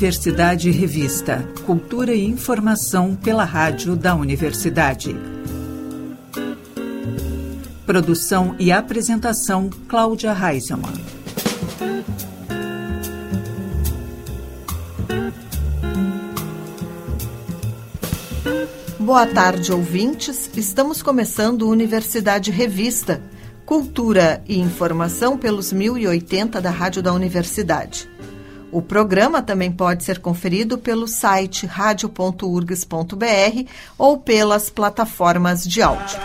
[0.00, 1.46] Universidade Revista.
[1.66, 5.16] Cultura e informação pela rádio da universidade.
[7.84, 10.94] Produção e apresentação Cláudia Reisemann.
[18.98, 20.48] Boa tarde, ouvintes.
[20.56, 23.20] Estamos começando Universidade Revista,
[23.70, 28.10] cultura e informação pelos 1080 da Rádio da Universidade.
[28.72, 36.18] O programa também pode ser conferido pelo site radio.urgs.br ou pelas plataformas de áudio.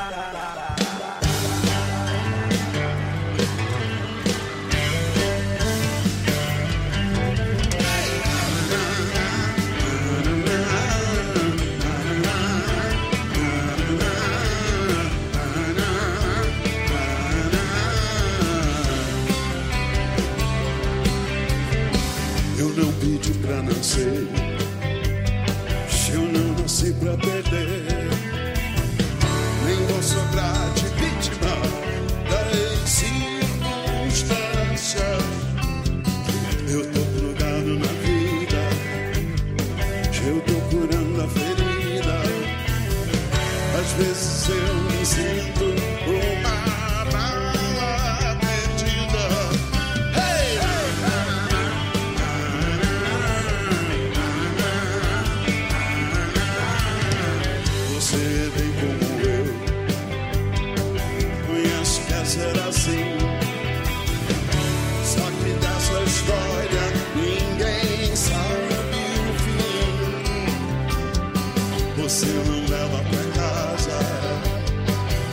[72.06, 73.98] você não leva pra casa.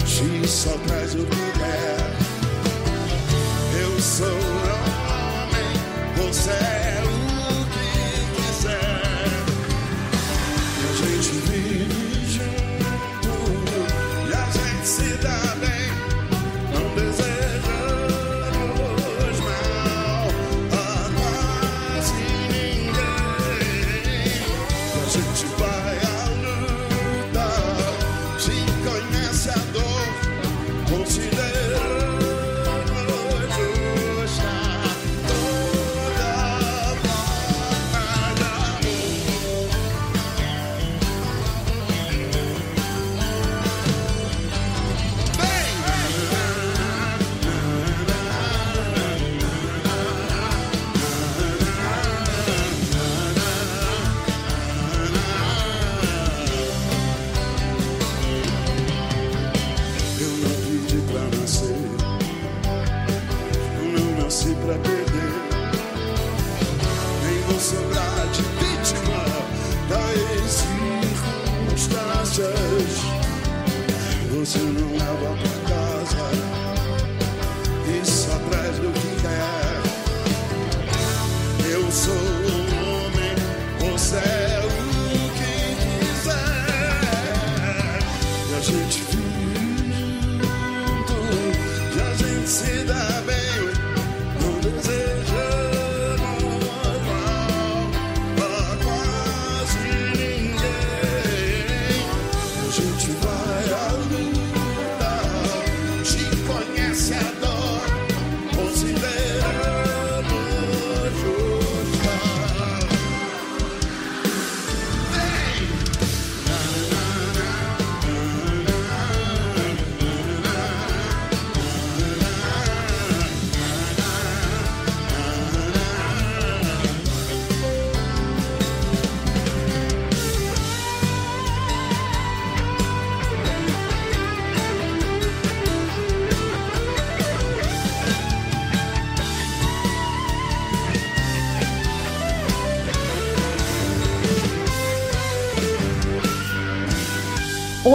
[0.06, 1.96] X só traz o que quer.
[3.78, 4.56] Eu sou um
[5.12, 5.68] homem,
[6.16, 6.91] você é.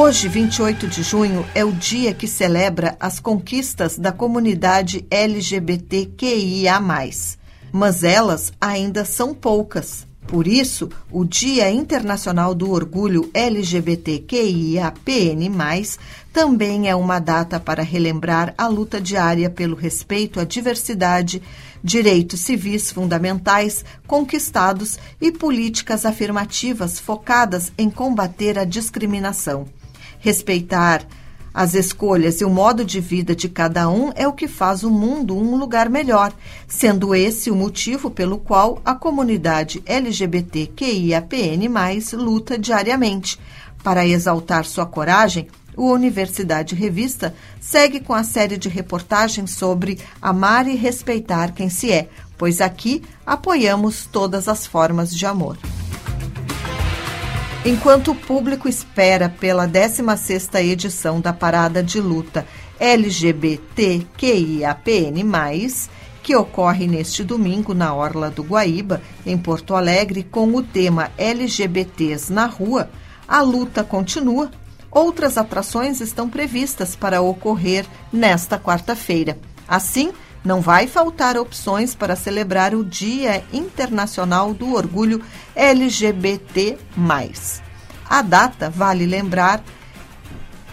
[0.08, 6.80] Hoje, 28 de junho, é o dia que celebra as conquistas da comunidade LGBTQIA.
[7.74, 10.08] Mas elas ainda são poucas.
[10.26, 14.88] Por isso, o Dia Internacional do Orgulho LGBTQIAPN+,
[16.32, 21.44] também é uma data para relembrar a luta diária pelo respeito à diversidade,
[21.84, 29.68] direitos civis fundamentais conquistados e políticas afirmativas focadas em combater a discriminação
[30.20, 31.06] respeitar
[31.54, 34.92] As escolhas e o modo de vida de cada um é o que faz o
[34.92, 36.32] mundo um lugar melhor,
[36.68, 41.68] sendo esse o motivo pelo qual a comunidade LGBTQIAPN+,
[42.14, 43.40] luta diariamente.
[43.84, 50.68] Para exaltar sua coragem, o Universidade Revista segue com a série de reportagens sobre amar
[50.68, 55.58] e respeitar quem se é, pois aqui apoiamos todas as formas de amor.
[57.66, 62.48] Enquanto o público espera pela 16ª edição da Parada de Luta
[62.80, 63.58] LGBTQIAPN+,
[66.24, 72.32] que ocorre neste domingo na Orla do Guaíba, em Porto Alegre, com o tema LGBTs
[72.32, 72.90] na rua,
[73.28, 74.50] a luta continua.
[74.90, 79.38] Outras atrações estão previstas para ocorrer nesta quarta-feira.
[79.68, 80.12] Assim,
[80.48, 85.22] não vai faltar opções para celebrar o Dia Internacional do Orgulho
[85.54, 86.78] LGBT.
[88.10, 89.62] A data, vale lembrar,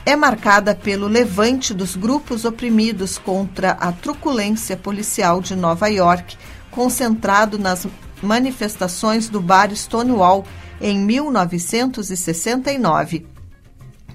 [0.07, 6.39] é marcada pelo levante dos grupos oprimidos contra a truculência policial de Nova York,
[6.71, 7.85] concentrado nas
[8.23, 10.45] manifestações do bar Stonewall
[10.81, 13.34] em 1969.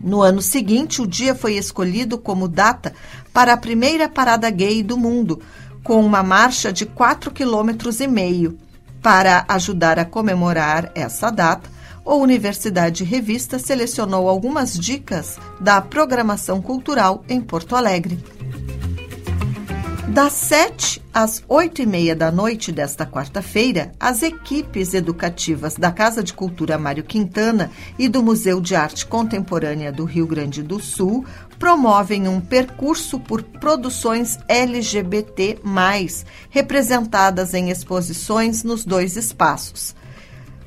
[0.02, 2.94] No ano seguinte, o dia foi escolhido como data
[3.34, 5.42] para a primeira parada gay do mundo,
[5.84, 8.56] com uma marcha de 4,5 km.
[9.02, 11.70] Para ajudar a comemorar essa data,
[12.06, 18.39] a Universidade Revista selecionou algumas dicas da programação cultural em Porto Alegre.
[20.14, 26.24] Das 7 às 8 e meia da noite desta quarta-feira, as equipes educativas da Casa
[26.24, 31.26] de Cultura Mário Quintana e do Museu de Arte Contemporânea do Rio Grande do Sul
[31.60, 35.60] promovem um percurso por produções LGBT,
[36.50, 39.96] representadas em exposições nos dois espaços.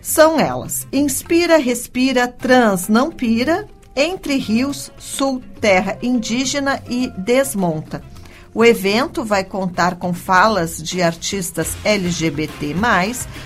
[0.01, 3.67] São elas: Inspira, Respira, Trans, Não Pira,
[3.97, 8.12] Entre Rios, Sul, Terra Indígena e Desmonta.
[8.55, 12.77] O evento vai contar com falas de artistas LGBT,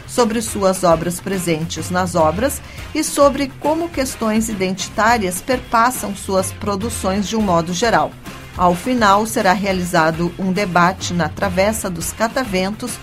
[0.08, 2.60] sobre suas obras presentes nas obras
[2.92, 8.10] e sobre como questões identitárias perpassam suas produções de um modo geral.
[8.56, 12.98] Ao final, será realizado um debate na Travessa dos Cataventos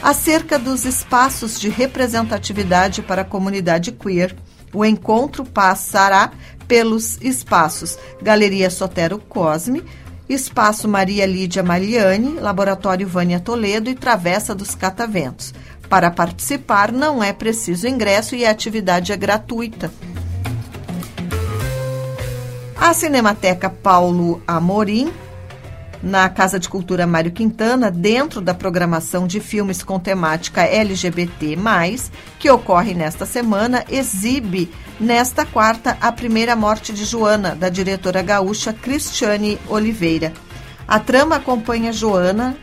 [0.00, 4.36] acerca dos espaços de representatividade para a comunidade queer.
[4.72, 6.30] O encontro passará
[6.68, 9.82] pelos espaços Galeria Sotero Cosme,
[10.28, 15.54] Espaço Maria Lídia Maliani, Laboratório Vânia Toledo e Travessa dos Cataventos.
[15.88, 19.90] Para participar, não é preciso ingresso e a atividade é gratuita.
[22.76, 25.10] A Cinemateca Paulo Amorim
[26.02, 31.56] na Casa de Cultura Mário Quintana, dentro da programação de filmes com temática LGBT,
[32.38, 38.72] que ocorre nesta semana, exibe nesta quarta a primeira morte de Joana, da diretora gaúcha
[38.72, 40.32] Cristiane Oliveira.
[40.86, 42.56] A trama acompanha Joana,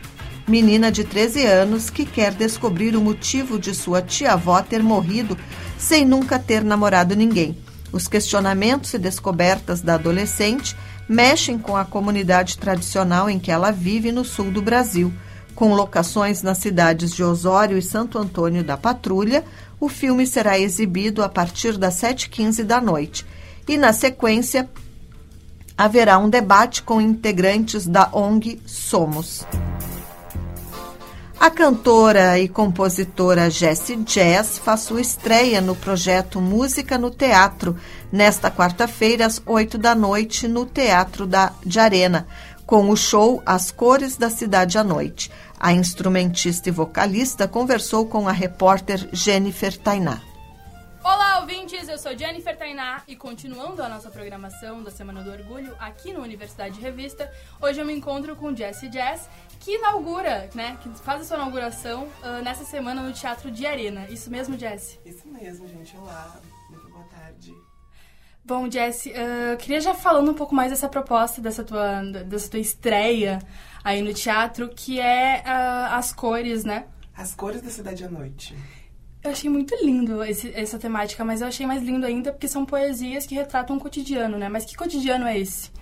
[0.48, 5.36] menina de 13 anos, que quer descobrir o motivo de sua tia-avó ter morrido
[5.78, 7.56] sem nunca ter namorado ninguém.
[7.92, 10.76] Os questionamentos e descobertas da adolescente
[11.08, 15.12] mexem com a comunidade tradicional em que ela vive no sul do Brasil.
[15.54, 19.44] Com locações nas cidades de Osório e Santo Antônio da Patrulha,
[19.80, 23.24] o filme será exibido a partir das 7h15 da noite.
[23.66, 24.68] E, na sequência,
[25.76, 29.46] haverá um debate com integrantes da ONG Somos.
[31.38, 37.76] A cantora e compositora Jessie Jazz faz sua estreia no projeto Música no Teatro,
[38.10, 42.26] nesta quarta-feira, às 8 da noite, no Teatro da, de Arena,
[42.64, 45.30] com o show As Cores da Cidade à Noite.
[45.60, 50.22] A instrumentista e vocalista conversou com a repórter Jennifer Tainá.
[51.08, 51.88] Olá, ouvintes!
[51.88, 56.20] Eu sou Jennifer Tainá e continuando a nossa programação da Semana do Orgulho aqui no
[56.20, 59.28] Universidade Revista, hoje eu me encontro com Jessie Jazz,
[59.60, 64.06] que inaugura, né, que faz a sua inauguração uh, nessa semana no Teatro de Arena.
[64.08, 64.98] Isso mesmo, Jessie?
[65.04, 65.96] Isso mesmo, gente.
[65.96, 67.54] Olá, muito boa tarde.
[68.44, 72.60] Bom, Jessie, uh, queria já falando um pouco mais dessa proposta, dessa tua, dessa tua
[72.60, 73.40] estreia
[73.82, 76.86] aí no teatro, que é uh, as cores, né?
[77.16, 78.56] As cores da cidade à noite.
[79.22, 82.64] Eu achei muito lindo esse, essa temática, mas eu achei mais lindo ainda porque são
[82.64, 84.48] poesias que retratam um cotidiano, né?
[84.48, 85.72] Mas que cotidiano é esse?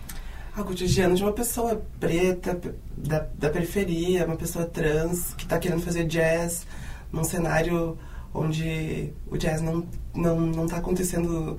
[0.56, 2.58] O cotidiano de uma pessoa preta,
[2.96, 6.64] da, da periferia, uma pessoa trans, que está querendo fazer jazz
[7.12, 7.98] num cenário
[8.32, 11.58] onde o jazz não, não, não tá acontecendo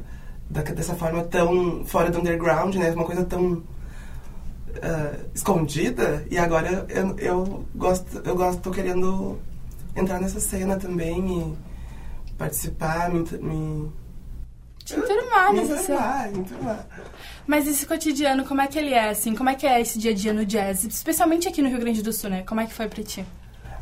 [0.50, 2.92] da, dessa forma tão fora do underground, né?
[2.92, 6.26] Uma coisa tão uh, escondida.
[6.30, 9.38] E agora eu, eu gosto, eu gosto, tô querendo
[9.96, 11.58] entrar nessa cena também
[12.30, 13.20] e participar, me.
[13.40, 13.92] me
[14.84, 16.88] te enturmar me nessa enturmar, me enturmar.
[17.48, 19.36] Mas esse cotidiano, como é que ele é, assim?
[19.36, 20.84] Como é que é esse dia a dia no jazz?
[20.84, 22.44] Especialmente aqui no Rio Grande do Sul, né?
[22.44, 23.26] Como é que foi pra ti?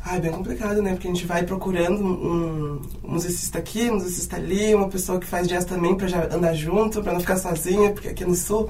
[0.06, 0.92] Ah, é bem complicado, né?
[0.92, 5.26] Porque a gente vai procurando um, um musicista aqui, um musicista ali, uma pessoa que
[5.26, 8.68] faz jazz também pra já andar junto, pra não ficar sozinha, porque aqui no Sul,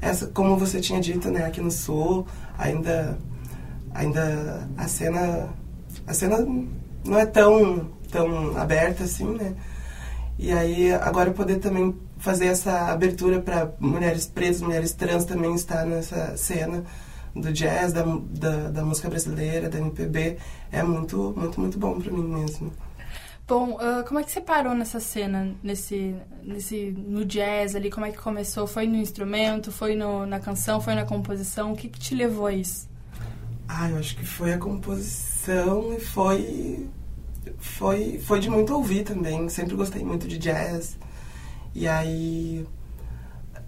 [0.00, 1.44] essa, como você tinha dito, né?
[1.44, 2.26] Aqui no Sul,
[2.56, 3.18] ainda,
[3.92, 5.50] ainda a cena,
[6.06, 6.38] a cena
[7.04, 9.54] não é tão, tão aberta assim, né?
[10.38, 15.84] E aí, agora poder também fazer essa abertura para mulheres pretas, mulheres trans também estar
[15.84, 16.84] nessa cena
[17.34, 20.38] do jazz, da, da, da música brasileira, da MPB,
[20.70, 22.72] é muito, muito, muito bom para mim mesmo.
[23.48, 26.14] Bom, uh, como é que você parou nessa cena, nesse,
[26.44, 27.90] nesse, no jazz ali?
[27.90, 28.68] Como é que começou?
[28.68, 29.72] Foi no instrumento?
[29.72, 30.80] Foi no, na canção?
[30.80, 31.72] Foi na composição?
[31.72, 32.88] O que, que te levou a isso?
[33.66, 36.88] Ah, eu acho que foi a composição e foi,
[37.58, 39.48] foi, foi de muito ouvir também.
[39.48, 40.96] Sempre gostei muito de jazz.
[41.74, 42.66] E aí,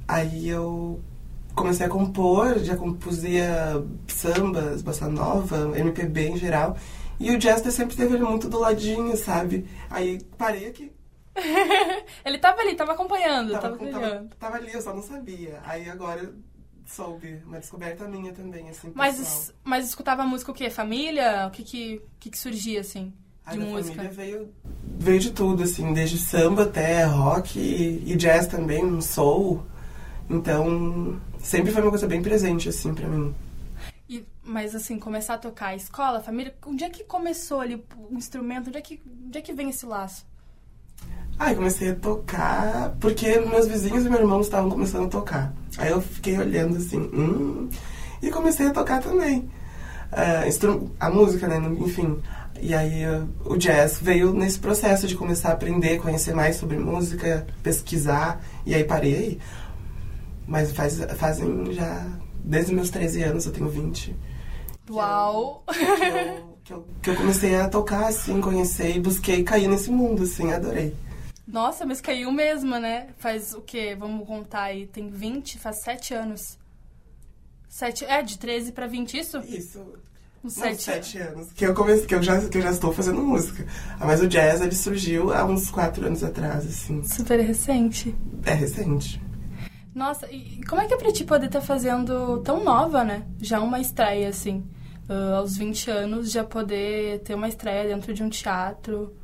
[0.07, 1.03] aí eu
[1.55, 6.77] comecei a compor, já compuzia sambas, bossa nova, MPB em geral.
[7.19, 9.67] E o jazz sempre esteve muito do ladinho, sabe?
[9.89, 10.93] Aí parei aqui.
[12.25, 15.61] Ele tava ali, tava acompanhando, tava, tava, tava, tava, ali, eu só não sabia.
[15.65, 16.33] Aí agora
[16.87, 20.69] soube, uma descoberta minha também, assim, Mas, mas escutava música o quê?
[20.69, 21.47] Família?
[21.47, 23.13] O que que, que, que surgia, assim,
[23.45, 24.49] a família veio,
[24.99, 29.63] veio de tudo, assim, desde samba até rock e, e jazz também, um soul.
[30.29, 33.35] Então, sempre foi uma coisa bem presente, assim, pra mim.
[34.09, 37.85] E, mas, assim, começar a tocar a escola, a família, onde é que começou ali
[38.11, 38.69] o instrumento?
[38.69, 40.25] Onde é que, onde é que vem esse laço?
[41.37, 45.53] Aí ah, comecei a tocar porque meus vizinhos e meu irmão estavam começando a tocar.
[45.77, 47.69] Aí eu fiquei olhando assim, hum,
[48.23, 49.51] e comecei a tocar também.
[50.13, 52.23] Uh, a música, né, enfim.
[52.61, 56.79] E aí uh, o jazz veio nesse processo de começar a aprender, conhecer mais sobre
[56.79, 59.39] música, pesquisar, e aí parei.
[60.47, 62.07] Mas faz, fazem já.
[62.45, 64.15] Desde meus 13 anos, eu tenho 20.
[64.91, 65.65] Uau!
[65.67, 69.43] Que eu, que eu, que eu, que eu comecei a tocar, assim, conhecer e busquei
[69.43, 70.95] cair nesse mundo, assim, adorei.
[71.47, 73.09] Nossa, mas caiu mesmo, né?
[73.19, 73.95] Faz o quê?
[73.99, 74.87] Vamos contar aí.
[74.87, 76.59] Tem 20, faz 7 anos.
[77.69, 79.39] 7, é, de 13 para 20, isso?
[79.41, 79.85] Isso.
[80.45, 81.49] Uns 7 sete anos.
[81.55, 83.67] Que eu, comecei, que, eu já, que eu já estou fazendo música.
[83.99, 87.03] Mas o jazz, ele surgiu há uns 4 anos atrás, assim.
[87.03, 88.15] Super recente.
[88.45, 89.23] É recente.
[89.95, 93.25] Nossa, e como é que é pra ti poder estar tá fazendo tão nova, né?
[93.41, 94.63] Já uma estreia, assim.
[95.09, 99.15] Uh, aos 20 anos, já poder ter uma estreia dentro de um teatro.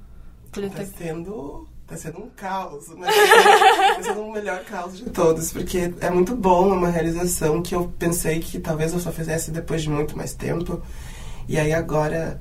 [0.51, 0.87] Poder Tá ter...
[0.87, 3.09] sendo, tá sendo um caos, né?
[3.97, 7.75] tá sendo o melhor caos de todos, porque é muito bom, é uma realização que
[7.75, 10.81] eu pensei que talvez eu só fizesse depois de muito mais tempo.
[11.51, 12.41] E aí agora,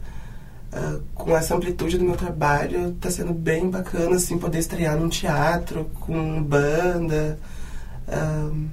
[0.72, 5.10] uh, com essa amplitude do meu trabalho, tá sendo bem bacana, assim, poder estrear num
[5.10, 7.40] teatro, com banda...
[8.08, 8.70] Um,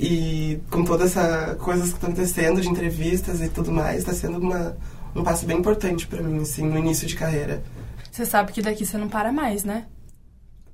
[0.00, 4.38] e com toda essa coisas que estão acontecendo de entrevistas e tudo mais, está sendo
[4.38, 4.76] uma,
[5.14, 7.64] um passo bem importante para mim, assim, no início de carreira.
[8.10, 9.86] Você sabe que daqui você não para mais, né?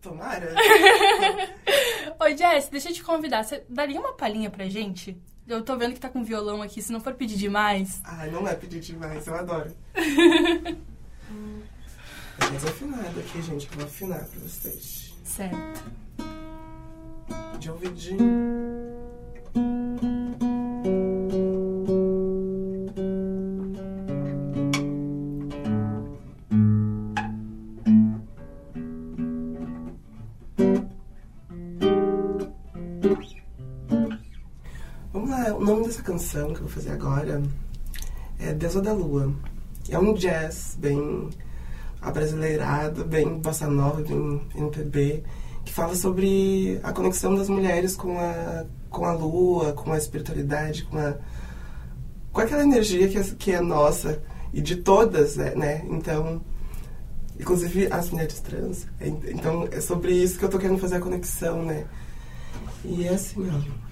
[0.02, 0.54] Tomara.
[2.20, 3.44] Oi, Jess, deixa eu te convidar.
[3.44, 5.16] Você daria uma palhinha pra gente?
[5.46, 8.00] Eu tô vendo que tá com violão aqui, se não for pedir demais.
[8.02, 9.70] Ai, não é pedir demais, eu adoro.
[9.94, 10.76] é
[12.38, 15.12] mais afinado aqui, gente, eu vou afinar pra vocês.
[15.22, 15.84] Certo.
[17.58, 18.43] De ouvidinho.
[36.04, 37.42] Canção que eu vou fazer agora
[38.38, 39.32] é Deusa da Lua.
[39.88, 41.30] É um jazz bem
[42.00, 45.24] abrasileirado, bem bossa nova, bem MPB,
[45.64, 50.84] que fala sobre a conexão das mulheres com a, com a lua, com a espiritualidade,
[50.84, 51.16] com a
[52.32, 54.20] com aquela energia que é, que é nossa
[54.52, 55.84] e de todas, né, né?
[55.88, 56.42] Então,
[57.38, 58.88] inclusive as mulheres trans.
[59.00, 61.86] É, Então, é sobre isso que eu tô querendo fazer a conexão, né?
[62.84, 63.83] E é assim, ó.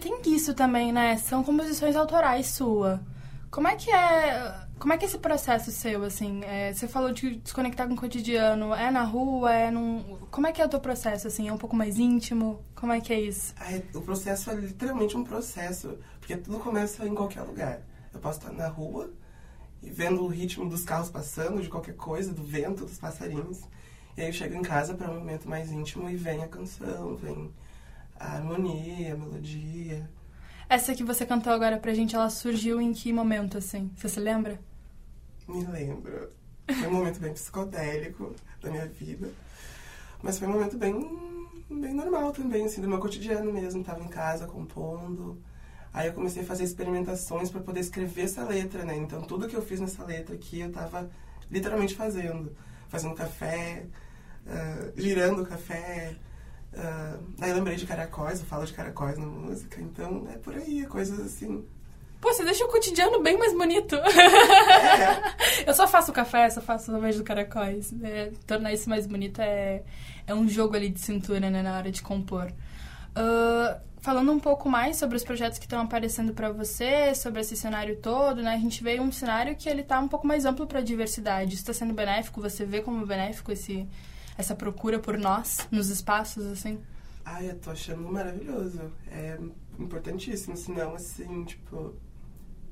[0.00, 1.16] Tem isso também, né?
[1.18, 3.00] São composições autorais sua.
[3.50, 4.68] Como é que é.
[4.78, 6.42] Como é que é esse processo seu, assim?
[6.44, 8.74] É, você falou de desconectar com o cotidiano.
[8.74, 9.52] É na rua?
[9.52, 10.18] É num.
[10.30, 11.48] Como é que é o teu processo, assim?
[11.48, 12.62] É um pouco mais íntimo?
[12.74, 13.54] Como é que é isso?
[13.94, 17.80] O processo é literalmente um processo, porque tudo começa em qualquer lugar.
[18.12, 19.12] Eu posso estar na rua
[19.82, 23.60] e vendo o ritmo dos carros passando, de qualquer coisa, do vento, dos passarinhos.
[24.16, 27.16] E aí eu chego em casa para um momento mais íntimo e vem a canção,
[27.16, 27.52] vem
[28.20, 30.08] a harmonia, a melodia.
[30.68, 33.90] Essa que você cantou agora pra gente, ela surgiu em que momento, assim?
[33.96, 34.60] Você se lembra?
[35.48, 36.30] Me lembro.
[36.68, 39.28] Foi um momento bem psicodélico da minha vida.
[40.22, 41.18] Mas foi um momento bem,
[41.68, 43.82] bem normal também, assim, do meu cotidiano mesmo.
[43.82, 45.42] Tava em casa compondo.
[45.92, 48.96] Aí eu comecei a fazer experimentações para poder escrever essa letra, né?
[48.96, 51.10] Então tudo que eu fiz nessa letra aqui eu tava
[51.50, 52.54] literalmente fazendo.
[52.88, 53.86] Fazendo café,
[54.46, 56.14] ah, girando o café.
[56.76, 59.80] Ah, aí eu lembrei de caracóis, eu falo de caracóis na música.
[59.80, 61.64] Então é por aí, é coisas assim.
[62.20, 63.96] Pô, você deixa o cotidiano bem mais bonito.
[65.66, 67.94] eu só faço café, só faço o do caracóis.
[68.02, 69.82] É, tornar isso mais bonito é,
[70.26, 72.52] é um jogo ali de cintura, né, na hora de compor.
[73.14, 77.56] Ah, falando um pouco mais sobre os projetos que estão aparecendo para você, sobre esse
[77.56, 78.54] cenário todo, né?
[78.54, 81.54] A gente vê um cenário que ele tá um pouco mais amplo para a diversidade.
[81.54, 82.40] Isso está sendo benéfico?
[82.40, 83.86] Você vê como benéfico esse,
[84.40, 86.80] essa procura por nós nos espaços, assim?
[87.24, 88.80] Ai, eu tô achando maravilhoso.
[89.10, 89.38] É
[89.78, 91.94] importantíssimo, senão, assim, tipo,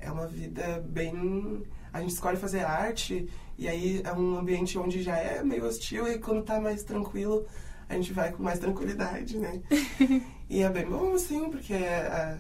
[0.01, 1.63] é uma vida bem.
[1.93, 6.09] A gente escolhe fazer arte e aí é um ambiente onde já é meio hostil
[6.09, 7.47] e quando tá mais tranquilo,
[7.89, 9.61] a gente vai com mais tranquilidade, né?
[10.49, 12.39] e é bem bom, assim, porque a,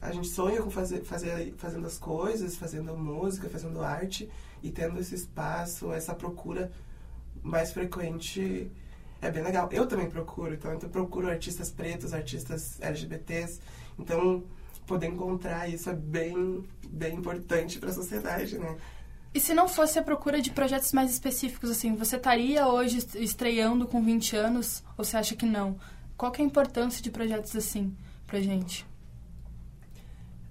[0.00, 4.28] a gente sonha com fazer, fazer, fazendo as coisas, fazendo música, fazendo arte
[4.62, 6.70] e tendo esse espaço, essa procura
[7.42, 8.70] mais frequente
[9.20, 9.68] é bem legal.
[9.72, 13.60] Eu também procuro, então eu procuro artistas pretos, artistas LGBTs.
[13.98, 14.44] Então,
[14.86, 18.76] poder encontrar isso é bem, bem importante para a sociedade, né?
[19.32, 23.86] E se não fosse a procura de projetos mais específicos, assim, você estaria hoje estreando
[23.86, 25.78] com 20 anos ou você acha que não?
[26.16, 28.84] Qual que é a importância de projetos assim pra gente?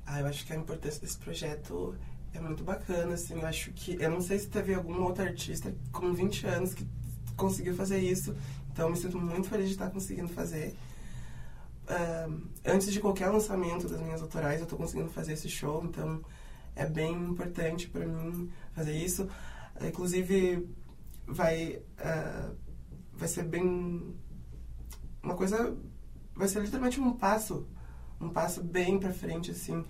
[0.05, 1.95] Ah, eu acho que a importância desse projeto
[2.33, 3.39] é muito bacana, assim.
[3.39, 4.01] Eu acho que.
[4.01, 6.85] Eu não sei se teve algum outro artista com 20 anos que
[7.35, 8.35] conseguiu fazer isso.
[8.71, 10.75] Então, me sinto muito feliz de estar conseguindo fazer.
[11.87, 12.29] Ah,
[12.65, 15.83] antes de qualquer lançamento das minhas autorais, eu estou conseguindo fazer esse show.
[15.83, 16.21] Então,
[16.75, 19.27] é bem importante para mim fazer isso.
[19.81, 20.67] Inclusive,
[21.27, 22.51] vai, ah,
[23.13, 24.15] vai ser bem.
[25.23, 25.75] Uma coisa.
[26.35, 27.67] Vai ser literalmente um passo.
[28.21, 29.83] Um passo bem para frente, assim.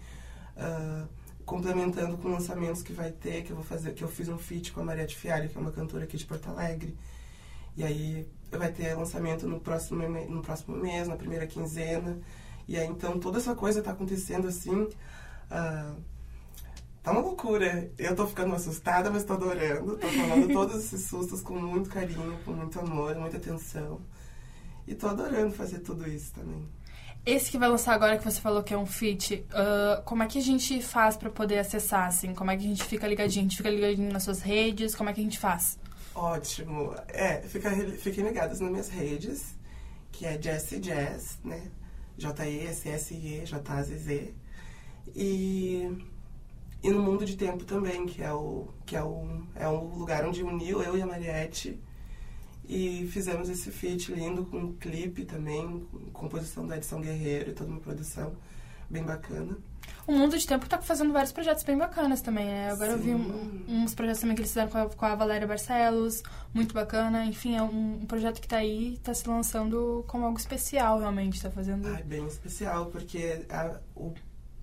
[0.56, 1.08] ah,
[1.50, 4.72] complementando com lançamentos que vai ter, que eu vou fazer, que eu fiz um feat
[4.72, 6.96] com a Maria de Fialho, que é uma cantora aqui de Porto Alegre.
[7.76, 12.20] E aí vai ter lançamento no próximo, no próximo mês, na primeira quinzena.
[12.68, 14.88] E aí então toda essa coisa tá acontecendo assim.
[15.50, 15.96] ah,
[17.02, 17.92] tá uma loucura.
[17.98, 19.98] Eu tô ficando assustada, mas tô adorando.
[19.98, 24.00] Tô tomando todos esses sustos com muito carinho, com muito amor, muita atenção.
[24.88, 26.68] E tô adorando fazer tudo isso também.
[27.26, 30.28] Esse que vai lançar agora, que você falou que é um feat, ah, como é
[30.28, 32.34] que a gente faz pra poder acessar, assim?
[32.34, 33.46] Como é que a gente fica ligadinho?
[33.46, 34.96] A gente fica ligadinho nas suas redes?
[34.96, 35.78] Como é que a gente faz?
[36.16, 36.96] Ótimo.
[37.08, 39.56] É, fica, fiquem ligados nas minhas redes,
[40.12, 41.72] que é Jessie Jazz, né?
[42.18, 44.34] J-E-S-S-I-E, J-A-Z-Z.
[45.16, 45.98] E,
[46.84, 50.26] e no Mundo de Tempo também, que é o que é o, é um lugar
[50.26, 51.80] onde uniu eu e a Mariette.
[52.72, 57.54] E fizemos esse feat lindo com um clipe também, com composição da Edição Guerreiro e
[57.54, 58.32] toda uma produção
[58.88, 59.58] bem bacana.
[60.06, 62.70] O Mundo de Tempo tá fazendo vários projetos bem bacanas também, né?
[62.72, 63.66] Agora eu vi um- Sim.
[63.68, 66.22] uns projetos também que eles fizeram com a, com a Valéria Barcelos,
[66.54, 67.26] muito bacana.
[67.26, 71.42] Enfim, é um, um projeto que tá aí, tá se lançando como algo especial, realmente.
[71.42, 71.88] Tá fazendo...
[71.88, 74.14] Ai, bem especial, porque a- o,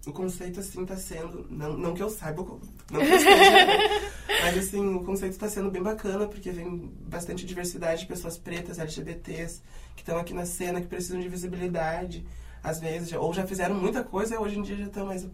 [0.06, 1.46] o conceito, assim, tá sendo...
[1.50, 3.56] Não, não que eu saiba, não que eu esteja,
[4.28, 8.78] mas, assim, o conceito tá sendo bem bacana, porque vem bastante diversidade de pessoas pretas,
[8.78, 9.62] LGBTs,
[9.94, 12.26] que estão aqui na cena, que precisam de visibilidade,
[12.62, 15.26] às vezes, ou já fizeram muita coisa, hoje em dia já estão mais,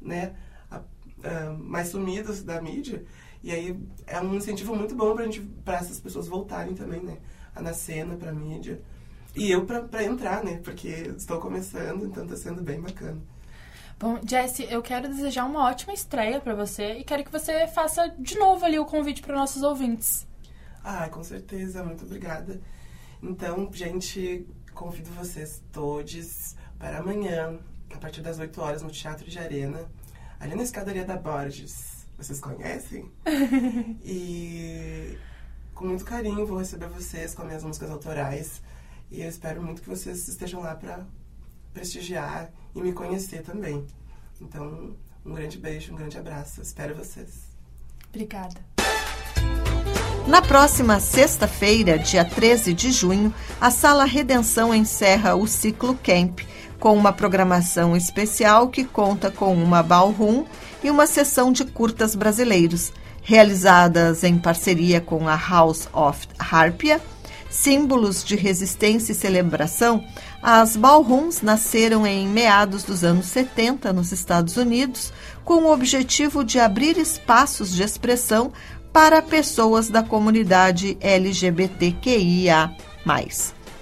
[0.00, 0.34] né,
[1.58, 3.04] mais sumidos da mídia.
[3.42, 3.76] E aí
[4.06, 7.18] é um incentivo muito bom pra, gente, essas pessoas voltarem também, né?
[7.60, 8.80] Na cena, pra mídia.
[9.34, 10.60] E eu pra entrar, né?
[10.62, 13.20] Porque estou começando, então tá sendo bem bacana.
[14.02, 18.08] Bom, Jessie, eu quero desejar uma ótima estreia para você e quero que você faça
[18.18, 20.26] de novo ali o convite para nossos ouvintes.
[20.82, 22.60] Ah, com certeza, muito obrigada.
[23.22, 27.60] Então, gente, convido vocês todos para amanhã,
[27.94, 29.88] a partir das 8 horas, no Teatro de Arena,
[30.40, 32.04] ali na escadaria da Borges.
[32.18, 33.08] Vocês conhecem?
[34.04, 35.16] e
[35.76, 38.62] com muito carinho vou receber vocês com as minhas músicas autorais.
[39.12, 41.06] E eu espero muito que vocês estejam lá para
[41.72, 43.84] prestigiar e me conhecer também.
[44.40, 46.60] Então, um grande beijo, um grande abraço.
[46.60, 47.52] Espero vocês.
[48.08, 48.60] Obrigada.
[50.26, 56.40] Na próxima sexta-feira, dia 13 de junho, a Sala Redenção encerra o ciclo Camp,
[56.78, 60.44] com uma programação especial que conta com uma ballroom
[60.82, 67.00] e uma sessão de curtas brasileiros, realizadas em parceria com a House of Harpia
[67.52, 70.04] símbolos de resistência e celebração,
[70.42, 75.12] as ballrooms nasceram em meados dos anos 70 nos Estados Unidos,
[75.44, 78.52] com o objetivo de abrir espaços de expressão
[78.92, 82.74] para pessoas da comunidade LGBTQIA.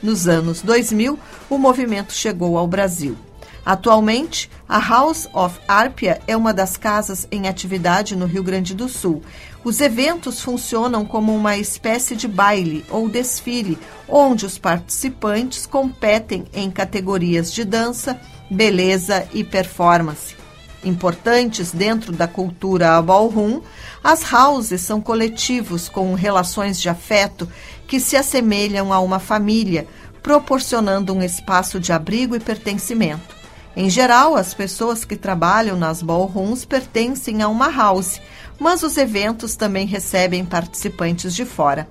[0.03, 3.17] Nos anos 2000, o movimento chegou ao Brasil.
[3.65, 8.89] Atualmente, a House of Arpia é uma das casas em atividade no Rio Grande do
[8.89, 9.23] Sul.
[9.63, 16.71] Os eventos funcionam como uma espécie de baile ou desfile, onde os participantes competem em
[16.71, 18.19] categorias de dança,
[18.51, 20.35] beleza e performance.
[20.83, 23.61] Importantes dentro da cultura ballroom,
[24.03, 27.47] as houses são coletivos com relações de afeto
[27.87, 29.87] que se assemelham a uma família,
[30.23, 33.41] proporcionando um espaço de abrigo e pertencimento.
[33.77, 38.21] Em geral, as pessoas que trabalham nas ballrooms pertencem a uma house,
[38.61, 41.89] mas os eventos também recebem participantes de fora.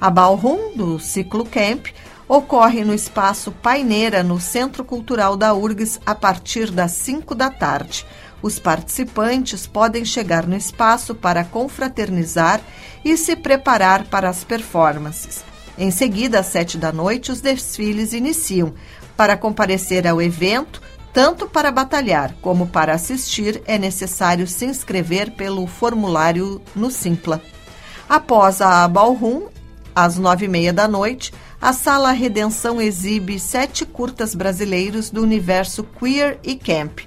[0.00, 1.88] A ballroom do Ciclo Camp
[2.28, 8.06] ocorre no espaço Paineira, no Centro Cultural da URGS, a partir das 5 da tarde.
[8.40, 12.60] Os participantes podem chegar no espaço para confraternizar
[13.04, 15.44] e se preparar para as performances.
[15.76, 18.74] Em seguida, às sete da noite, os desfiles iniciam.
[19.16, 20.82] Para comparecer ao evento,
[21.12, 27.40] tanto para batalhar como para assistir, é necessário se inscrever pelo formulário no Simpla.
[28.08, 29.48] Após a Ballroom,
[29.94, 35.84] às nove e meia da noite, a Sala Redenção exibe sete curtas brasileiros do universo
[35.84, 37.00] queer e camp.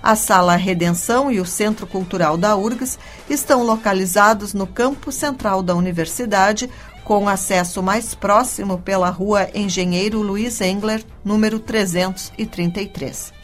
[0.00, 5.74] A Sala Redenção e o Centro Cultural da URGS estão localizados no campo central da
[5.74, 6.70] universidade,
[7.04, 13.37] com acesso mais próximo pela rua Engenheiro Luiz Engler, número 333.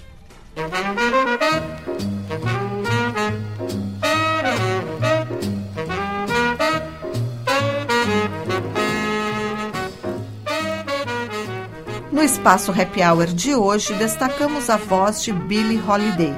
[12.12, 16.32] No espaço Happy Hour de hoje, destacamos a voz de Billie Holiday.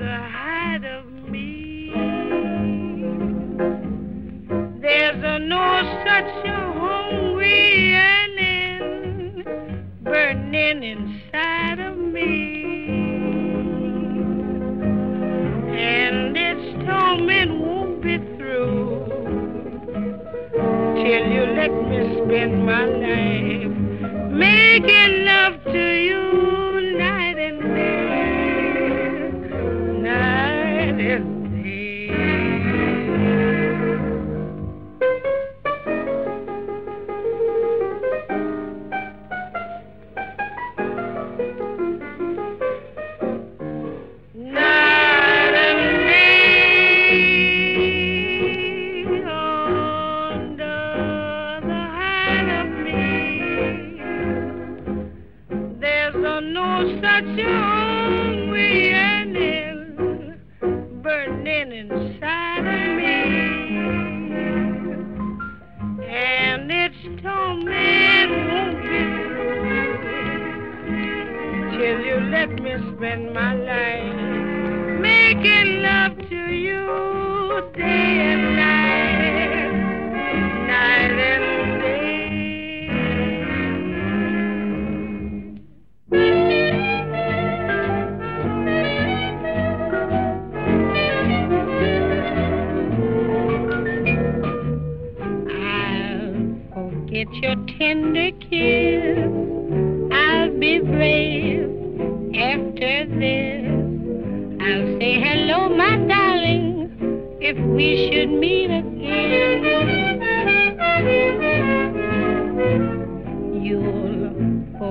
[0.00, 0.39] the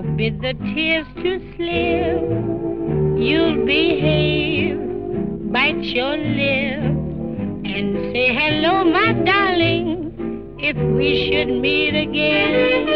[0.09, 2.21] forbid the tears to slip.
[3.19, 4.79] You'll behave,
[5.51, 6.79] bite your lip,
[7.75, 12.87] and say hello, my darling, if we should meet again.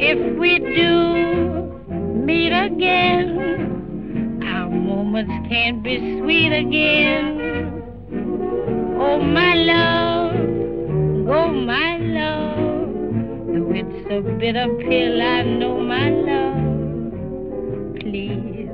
[0.00, 0.94] If we do
[2.24, 7.38] meet again, our moments can't be sweet again.
[8.98, 10.34] Oh, my love,
[11.28, 11.99] oh, my
[14.10, 16.56] a bitter pill, I know, my love.
[18.00, 18.68] Please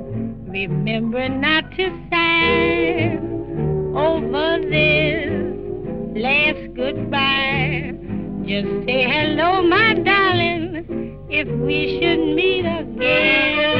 [0.47, 3.19] remember not to sigh
[3.95, 5.29] over this
[6.23, 7.93] last goodbye.
[8.47, 13.76] Just say hello, my darling, if we should meet again.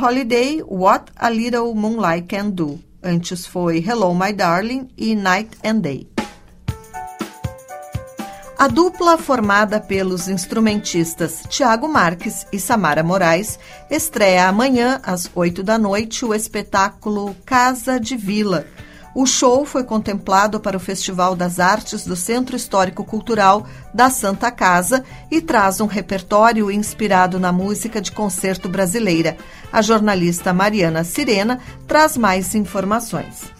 [0.00, 2.80] Holiday, What a Little Moonlight Can Do.
[3.02, 6.08] Antes foi Hello My Darling e Night and Day.
[8.58, 13.58] A dupla formada pelos instrumentistas Tiago Marques e Samara Moraes
[13.90, 18.66] estreia amanhã às 8 da noite o espetáculo Casa de Vila.
[19.14, 24.52] O show foi contemplado para o Festival das Artes do Centro Histórico Cultural da Santa
[24.52, 29.36] Casa e traz um repertório inspirado na música de concerto brasileira.
[29.72, 33.52] A jornalista Mariana Sirena traz mais informações.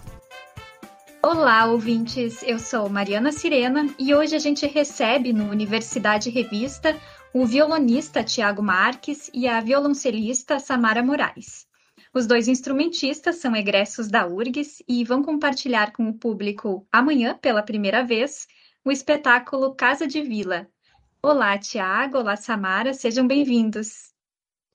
[1.20, 2.42] Olá, ouvintes!
[2.44, 6.96] Eu sou Mariana Sirena e hoje a gente recebe no Universidade Revista
[7.34, 11.69] o violonista Tiago Marques e a violoncelista Samara Moraes.
[12.12, 17.62] Os dois instrumentistas são egressos da URGS e vão compartilhar com o público amanhã, pela
[17.62, 18.48] primeira vez,
[18.84, 20.66] o espetáculo Casa de Vila.
[21.22, 22.18] Olá, Tiago!
[22.18, 22.92] Olá, Samara!
[22.94, 24.12] Sejam bem-vindos!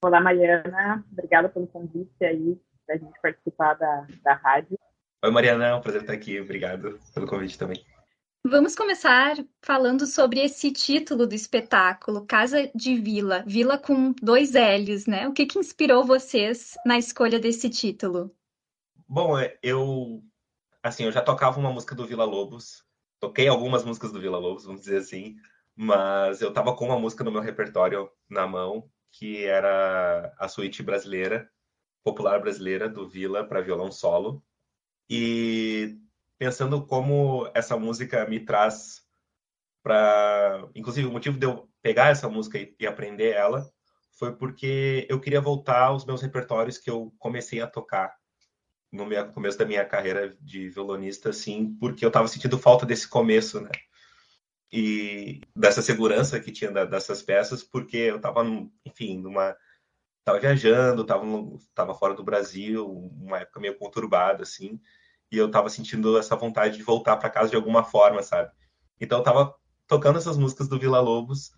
[0.01, 1.03] Olá, Mariana!
[1.11, 4.79] Obrigada pelo convite aí, para a gente participar da, da rádio.
[5.21, 6.39] Oi, Mariana, é um prazer estar aqui.
[6.39, 7.83] Obrigado pelo convite também.
[8.47, 15.07] Vamos começar falando sobre esse título do espetáculo, Casa de Vila, Vila com dois L's,
[15.07, 15.27] né?
[15.27, 18.29] O que, que inspirou vocês na escolha desse título?
[19.07, 20.23] Bom, é, eu
[20.83, 22.85] assim, eu já tocava uma música do Vila Lobos,
[23.19, 25.37] toquei algumas músicas do Vila Lobos, vamos dizer assim,
[25.75, 30.83] mas eu tava com uma música no meu repertório na mão, que era a suíte
[30.83, 31.49] brasileira,
[32.03, 34.45] popular brasileira do Vila para violão solo.
[35.09, 35.97] E
[36.37, 39.03] pensando como essa música me traz
[39.83, 43.69] para, inclusive o motivo de eu pegar essa música e, aprender ela
[44.17, 48.15] foi porque eu queria voltar aos meus repertórios que eu comecei a tocar
[48.91, 53.07] no meu, começo da minha carreira de violonista, assim, porque eu estava sentindo falta desse
[53.07, 53.69] começo, né?
[54.71, 58.43] E dessa segurança que tinha dessas peças, porque eu estava,
[58.85, 59.55] enfim, numa
[60.19, 61.25] estava viajando, estava
[61.75, 64.79] tava fora do Brasil, uma época meio conturbada, assim,
[65.31, 68.51] e eu tava sentindo essa vontade de voltar para casa de alguma forma, sabe?
[68.99, 69.55] Então eu tava
[69.87, 71.51] tocando essas músicas do Vila Lobos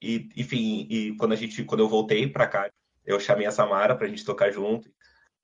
[0.00, 2.70] e, enfim, e quando a gente, quando eu voltei para cá,
[3.04, 4.90] eu chamei a Samara pra gente tocar junto.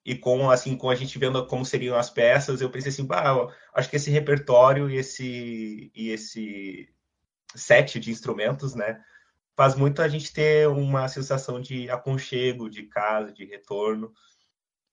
[0.04, 3.48] E com assim, com a gente vendo como seriam as peças, eu pensei assim, bah,
[3.72, 6.92] acho que esse repertório e esse e esse
[7.54, 9.00] set de instrumentos, né,
[9.56, 14.12] faz muito a gente ter uma sensação de aconchego, de casa, de retorno.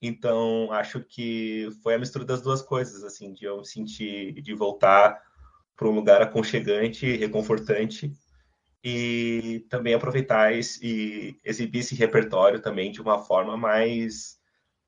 [0.01, 4.53] Então, acho que foi a mistura das duas coisas, assim, de eu me sentir, de
[4.53, 5.21] voltar
[5.75, 8.11] para um lugar aconchegante, reconfortante,
[8.83, 14.39] e também aproveitar esse, e exibir esse repertório também de uma forma mais,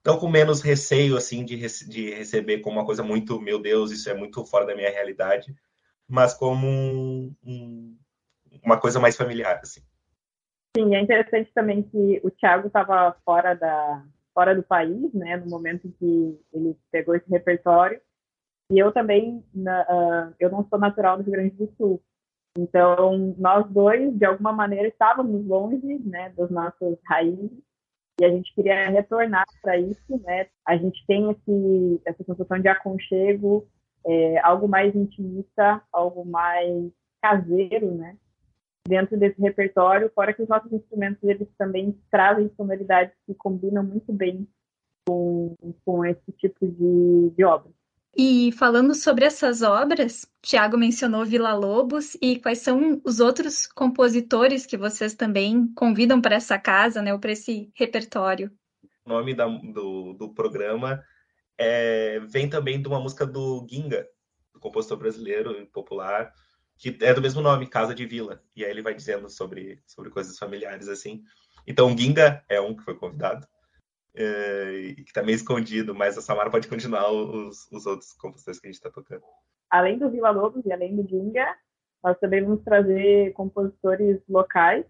[0.05, 1.57] não com menos receio, assim, de,
[1.87, 5.53] de receber como uma coisa muito, meu Deus, isso é muito fora da minha realidade,
[6.07, 7.97] mas como um, um,
[8.63, 9.81] uma coisa mais familiar, assim.
[10.77, 15.49] Sim, é interessante também que o Thiago estava fora da, fora do país, né, no
[15.49, 17.99] momento que ele pegou esse repertório.
[18.71, 22.01] E eu também, na, uh, eu não sou natural do Rio Grande do Sul.
[22.57, 27.51] Então, nós dois, de alguma maneira, estávamos longe, né, das nossas raízes
[28.21, 30.47] e a gente queria retornar para isso, né?
[30.63, 33.67] A gente tem esse, essa sensação de aconchego,
[34.05, 38.15] é, algo mais intimista, algo mais caseiro, né?
[38.87, 44.11] Dentro desse repertório, fora que os nossos instrumentos eles também trazem sonoridades que combinam muito
[44.11, 44.47] bem
[45.05, 45.55] com,
[45.85, 47.71] com esse tipo de, de obra.
[48.15, 54.65] E falando sobre essas obras, Tiago mencionou Vila Lobos e quais são os outros compositores
[54.65, 58.51] que vocês também convidam para essa casa, né, ou para esse repertório?
[59.05, 61.01] O nome da, do, do programa
[61.57, 64.05] é, vem também de uma música do Ginga,
[64.53, 66.33] do compositor brasileiro popular,
[66.81, 68.41] que é do mesmo nome, Casa de Vila.
[68.55, 71.23] E aí ele vai dizendo sobre, sobre coisas familiares assim.
[71.67, 73.45] Então, Ginga é um que foi convidado
[74.15, 78.65] é, que está meio escondido, mas a Samara pode continuar os, os outros compositores que
[78.65, 79.21] a gente está tocando.
[79.69, 81.55] Além do Vila Lobos e além do Ginga,
[82.03, 84.83] nós também vamos trazer compositores locais,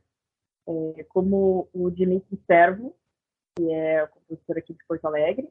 [0.98, 2.96] é, como o Dimitri Servo,
[3.58, 5.50] que é o compositor aqui de Porto Alegre.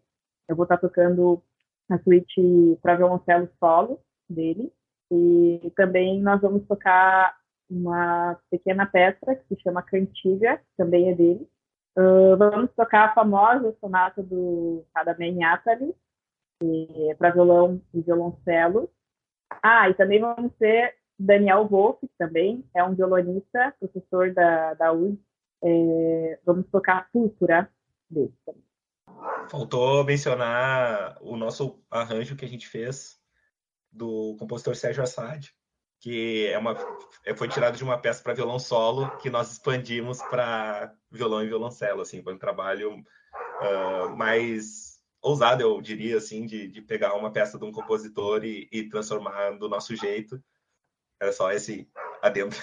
[0.48, 1.42] Eu vou estar tá tocando
[1.90, 4.72] a suíte para violoncelo solo dele.
[5.10, 7.36] E também nós vamos tocar
[7.68, 11.48] uma pequena peça que se chama Cantiga, também é dele,
[11.98, 15.94] Uh, vamos tocar a famosa sonata do Radamé Atali,
[16.62, 18.88] é para violão e violoncelo.
[19.62, 24.92] Ah, e também vamos ter Daniel Wolff, que também é um violonista, professor da, da
[24.92, 25.18] UD.
[25.62, 27.68] É, vamos tocar a Púrpura
[28.08, 28.64] dele também.
[29.50, 33.19] Faltou mencionar o nosso arranjo que a gente fez
[33.90, 35.52] do compositor Sérgio Assad,
[36.00, 36.76] que é uma,
[37.24, 41.48] é, foi tirado de uma peça para violão solo que nós expandimos para violão e
[41.48, 47.30] violoncelo, assim, foi um trabalho uh, mais ousado, eu diria, assim, de, de pegar uma
[47.30, 50.42] peça de um compositor e, e transformar do nosso jeito.
[51.20, 51.86] Era só esse
[52.22, 52.56] adendo.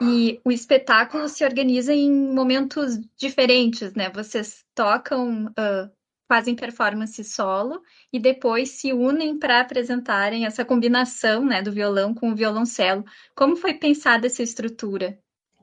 [0.00, 4.10] E o espetáculo se organiza em momentos diferentes, né?
[4.10, 5.90] Vocês tocam uh,
[6.34, 7.80] fazem performance solo
[8.12, 13.04] e depois se unem para apresentarem essa combinação né, do violão com o violoncelo.
[13.36, 15.16] Como foi pensada essa estrutura?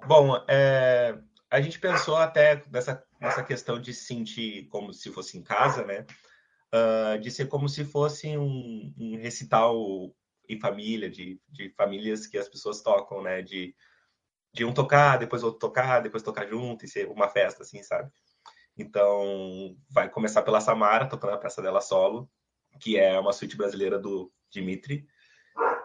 [0.07, 1.17] Bom, é,
[1.49, 5.85] a gente pensou até nessa, nessa questão de se sentir como se fosse em casa,
[5.85, 6.05] né?
[6.73, 9.75] Uh, de ser como se fosse um, um recital
[10.47, 13.41] em família, de, de famílias que as pessoas tocam, né?
[13.41, 13.75] De,
[14.53, 18.09] de um tocar, depois outro tocar, depois tocar junto e ser uma festa, assim, sabe?
[18.77, 22.29] Então, vai começar pela Samara, tocando a peça dela solo,
[22.79, 25.05] que é uma suíte brasileira do Dimitri,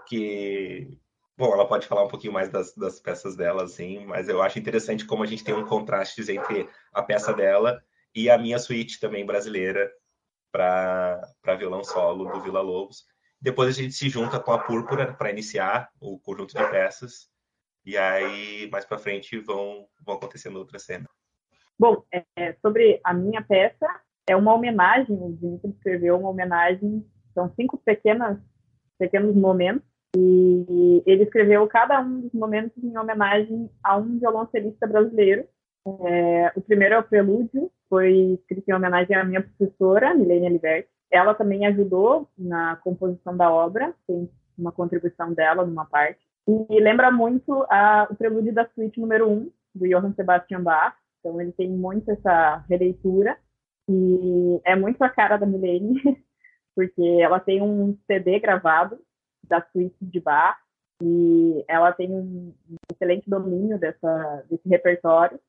[0.07, 0.99] que,
[1.37, 4.59] bom, ela pode falar um pouquinho mais das, das peças dela, assim, mas eu acho
[4.59, 7.83] interessante como a gente tem um contraste entre a peça dela
[8.15, 9.91] e a minha suíte também brasileira
[10.51, 11.21] para
[11.59, 13.05] violão solo do Vila Lobos.
[13.41, 17.29] Depois a gente se junta com a Púrpura para iniciar o conjunto de peças,
[17.85, 21.16] e aí mais para frente vão, vão acontecendo outras cenas.
[21.79, 23.87] Bom, é, sobre a minha peça,
[24.29, 27.05] é uma homenagem, o Dimitri escreveu uma homenagem,
[27.35, 28.39] são cinco pequenas,
[28.99, 35.45] pequenos momentos, e ele escreveu cada um dos momentos em homenagem a um violoncelista brasileiro.
[36.07, 40.89] É, o primeiro é o Prelúdio, foi escrito em homenagem à minha professora, Milene Aliberti.
[41.11, 46.21] Ela também ajudou na composição da obra, tem uma contribuição dela numa parte.
[46.49, 50.97] E lembra muito a, o Prelúdio da Suíte número 1, um, do Johann Sebastian Bach,
[51.27, 53.37] então ele tem muito essa releitura
[53.89, 56.01] e é muito a cara da Milene,
[56.75, 58.99] porque ela tem um CD gravado
[59.47, 60.57] da suíte de bar
[61.03, 62.55] e ela tem um
[62.93, 65.41] excelente domínio dessa, desse repertório.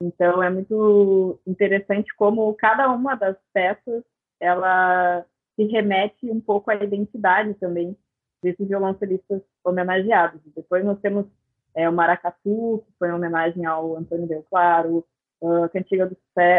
[0.00, 4.04] Então é muito interessante como cada uma das peças
[4.40, 5.24] ela
[5.56, 7.96] se remete um pouco à identidade também
[8.42, 10.40] desses violoncelistas homenageados.
[10.54, 11.26] Depois nós temos
[11.74, 15.04] é, o Maracatu, que foi em homenagem ao Antônio Del Claro,
[15.42, 16.16] a Cantiga do,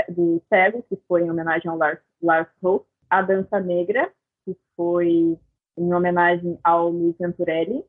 [0.10, 4.12] do Cego, que foi em homenagem ao Lars, Lars Hope, a Dança Negra,
[4.46, 5.38] que foi
[5.78, 7.84] em homenagem ao Luiz Venturelli,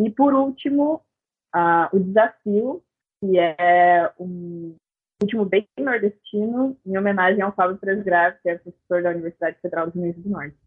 [0.00, 1.00] e por último,
[1.54, 2.82] uh, o Desafio,
[3.20, 4.74] que é um
[5.22, 9.92] ritmo bem nordestino, em homenagem ao Fábio Presgrave, que é professor da Universidade Federal do
[9.92, 10.63] Rio Grande do Norte.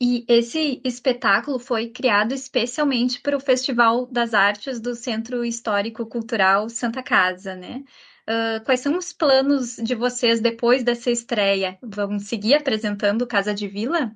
[0.00, 6.68] E esse espetáculo foi criado especialmente para o Festival das Artes do Centro Histórico Cultural
[6.68, 7.82] Santa Casa, né?
[8.28, 11.78] Uh, quais são os planos de vocês depois dessa estreia?
[11.82, 14.12] Vão seguir apresentando Casa de Vila?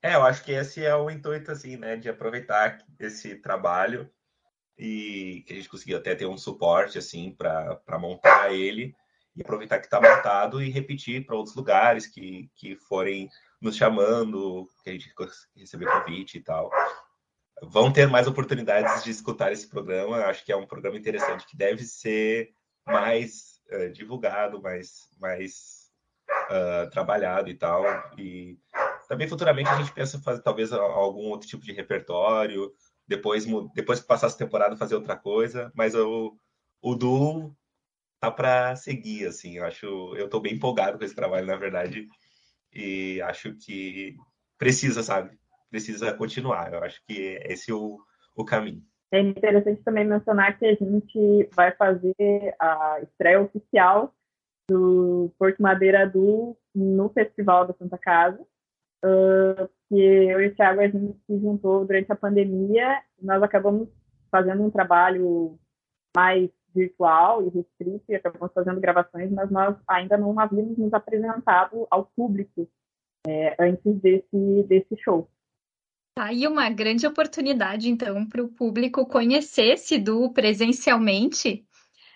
[0.00, 1.96] É, eu acho que esse é o intuito, assim, né?
[1.96, 4.08] De aproveitar esse trabalho
[4.78, 8.94] e que a gente conseguiu até ter um suporte, assim, para montar ele
[9.34, 13.28] e aproveitar que está montado e repetir para outros lugares que, que forem
[13.60, 15.12] nos chamando, que a gente
[15.56, 16.70] recebeu convite e tal.
[17.62, 20.18] Vão ter mais oportunidades de escutar esse programa.
[20.26, 22.52] Acho que é um programa interessante que deve ser
[22.86, 25.90] mais uh, divulgado, mais, mais
[26.50, 27.84] uh, trabalhado e tal.
[28.18, 28.58] E
[29.08, 32.72] também futuramente a gente pensa fazer talvez algum outro tipo de repertório,
[33.06, 33.44] depois,
[33.74, 36.36] depois que passar essa temporada fazer outra coisa, mas o,
[36.80, 37.54] o duo
[38.20, 39.86] tá para seguir, assim, eu acho,
[40.16, 42.08] eu tô bem empolgado com esse trabalho, na verdade,
[42.74, 44.16] e acho que
[44.58, 45.36] precisa, sabe,
[45.70, 47.98] precisa continuar, eu acho que esse é o,
[48.36, 48.82] o caminho.
[49.12, 54.12] É interessante também mencionar que a gente vai fazer a estreia oficial
[54.68, 58.40] do Porto Madeira do no Festival da Santa Casa,
[59.04, 63.88] uh, que eu e o Thiago a gente se juntou durante a pandemia, nós acabamos
[64.30, 65.58] fazendo um trabalho
[66.16, 71.86] mais virtual e restrito e acabamos fazendo gravações, mas nós ainda não havíamos nos apresentado
[71.90, 72.68] ao público
[73.26, 75.28] é, antes desse, desse show.
[76.16, 81.64] Tá aí uma grande oportunidade, então, para o público conhecer Sidu presencialmente.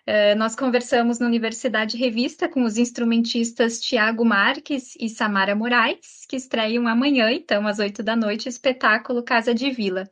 [0.09, 6.37] Uh, nós conversamos na Universidade Revista com os instrumentistas Tiago Marques e Samara Moraes, que
[6.37, 10.09] estreiam amanhã, então, às oito da noite, o espetáculo Casa de Vila.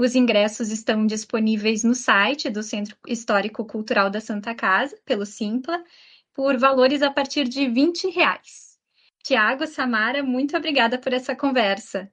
[0.00, 5.84] Os ingressos estão disponíveis no site do Centro Histórico Cultural da Santa Casa, pelo Simpla,
[6.34, 8.78] por valores a partir de 20 reais.
[9.22, 12.10] Tiago, Samara, muito obrigada por essa conversa.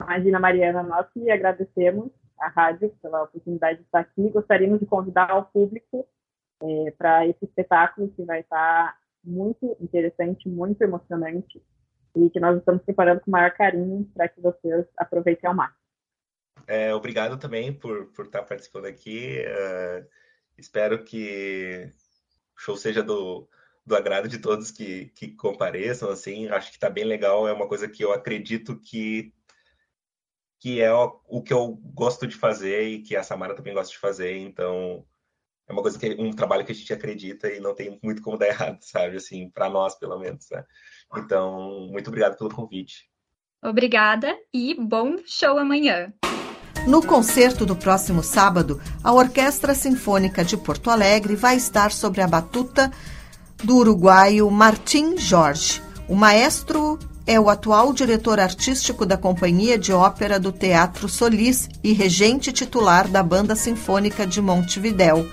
[0.00, 2.10] Imagina, Mariana, nós que agradecemos
[2.40, 4.30] a rádio pela oportunidade de estar aqui.
[4.30, 6.08] Gostaríamos de convidar o público
[6.62, 11.62] é, para esse espetáculo que vai estar muito interessante, muito emocionante
[12.16, 15.83] e que nós estamos preparando com o maior carinho para que vocês aproveitem ao máximo.
[16.66, 19.38] É, obrigado também por, por estar participando aqui.
[19.40, 20.06] Uh,
[20.56, 21.92] espero que
[22.56, 23.48] o show seja do,
[23.84, 26.10] do agrado de todos que, que compareçam.
[26.10, 27.46] Assim, acho que está bem legal.
[27.46, 29.32] É uma coisa que eu acredito que
[30.60, 33.92] que é o, o, que eu gosto de fazer e que a Samara também gosta
[33.92, 34.38] de fazer.
[34.38, 35.06] Então,
[35.68, 38.38] é uma coisa que um trabalho que a gente acredita e não tem muito como
[38.38, 39.18] dar errado, sabe?
[39.18, 40.48] Assim, para nós, pelo menos.
[40.48, 40.64] Né?
[41.16, 43.10] Então, muito obrigado pelo convite.
[43.64, 46.12] Obrigada e bom show amanhã.
[46.86, 52.28] No concerto do próximo sábado, a Orquestra Sinfônica de Porto Alegre vai estar sobre a
[52.28, 52.92] batuta
[53.62, 55.80] do uruguaio Martim Jorge.
[56.06, 61.94] O maestro é o atual diretor artístico da Companhia de Ópera do Teatro Solis e
[61.94, 65.26] regente titular da Banda Sinfônica de Montevidéu.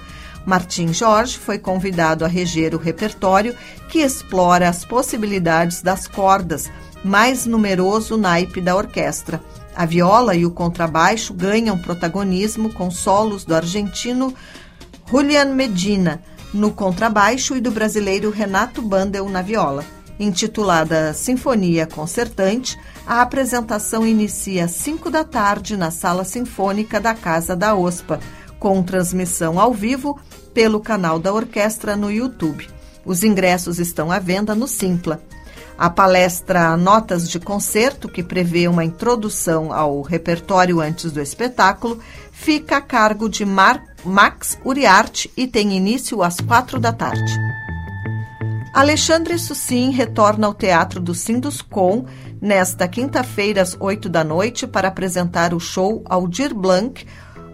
[0.46, 3.54] Martim Jorge foi convidado a reger o repertório
[3.90, 6.72] que explora as possibilidades das cordas,
[7.04, 9.42] mais numeroso naipe da orquestra.
[9.76, 14.34] A viola e o contrabaixo ganham protagonismo com solos do argentino
[15.10, 16.22] Julian Medina
[16.54, 19.86] no contrabaixo e do brasileiro Renato Bandel na viola.
[20.20, 22.78] Intitulada Sinfonia Concertante,
[23.08, 28.20] a apresentação inicia às 5 da tarde na Sala Sinfônica da Casa da OSPA,
[28.60, 30.20] com transmissão ao vivo
[30.54, 32.70] pelo canal da orquestra no YouTube.
[33.04, 35.22] Os ingressos estão à venda no Simpla.
[35.78, 42.00] A palestra Notas de Concerto, que prevê uma introdução ao repertório antes do espetáculo,
[42.32, 47.34] fica a cargo de Mar Max Uriarte e tem início às quatro da tarde.
[48.74, 52.06] Alexandre Sussim retorna ao Teatro do Sinduscom
[52.42, 57.06] nesta quinta-feira às oito da noite para apresentar o show Aldir Blanc,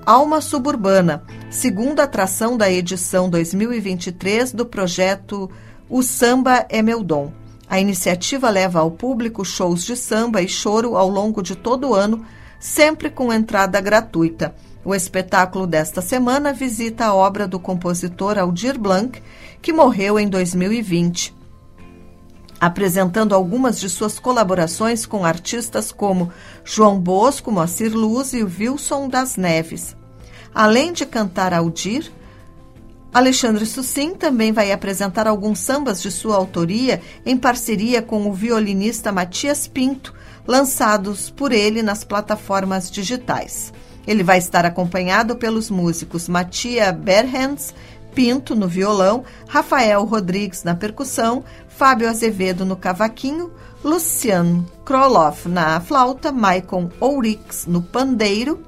[0.05, 5.49] Alma Suburbana, segunda atração da edição 2023 do projeto
[5.89, 7.31] O Samba é Meu Dom.
[7.69, 11.95] A iniciativa leva ao público shows de samba e choro ao longo de todo o
[11.95, 12.25] ano,
[12.59, 14.55] sempre com entrada gratuita.
[14.85, 19.21] O espetáculo desta semana visita a obra do compositor Aldir Blanc,
[19.61, 21.35] que morreu em 2020,
[22.57, 26.31] apresentando algumas de suas colaborações com artistas como
[26.63, 29.93] João Bosco, Moacir Luz e Wilson das Neves.
[30.55, 32.09] Além de cantar Aldir,
[33.17, 39.11] Alexandre Sussim também vai apresentar alguns sambas de sua autoria em parceria com o violinista
[39.11, 40.13] Matias Pinto,
[40.45, 43.73] lançados por ele nas plataformas digitais.
[44.05, 47.73] Ele vai estar acompanhado pelos músicos Matia Berhans,
[48.13, 53.51] Pinto no violão, Rafael Rodrigues na percussão, Fábio Azevedo no cavaquinho,
[53.83, 58.63] Luciano Kroloff na flauta, Maicon Ourix no pandeiro,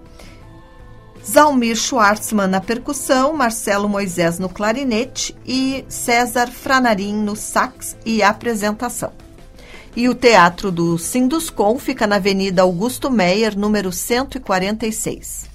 [1.25, 9.11] Zalmir Schwartzman na percussão, Marcelo Moisés no clarinete e César Franarim no sax e apresentação.
[9.95, 15.49] E o Teatro do Sinduscom fica na Avenida Augusto Meyer, número 146.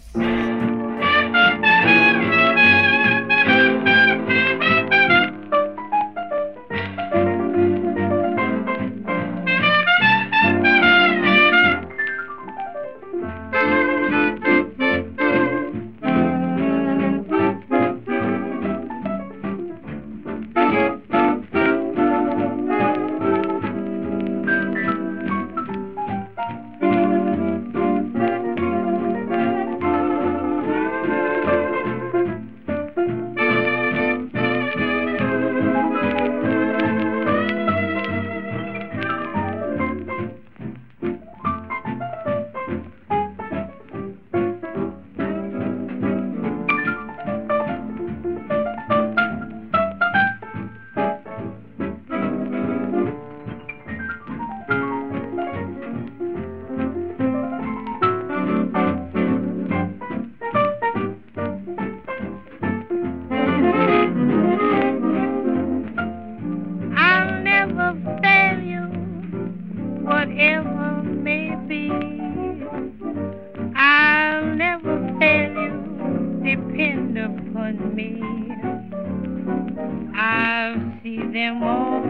[81.35, 82.04] them all.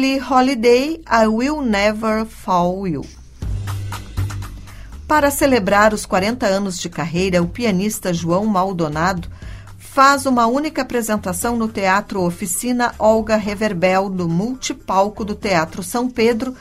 [0.00, 3.04] Billie Holiday, I Will Never Fall You.
[5.06, 9.28] Para celebrar os 40 anos de carreira, o pianista João Maldonado
[9.76, 16.56] faz uma única apresentação no Teatro Oficina Olga Reverbel, no multipalco do Teatro São Pedro,